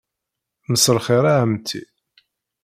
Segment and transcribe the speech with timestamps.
[0.71, 1.81] Mselxir a Ɛemti.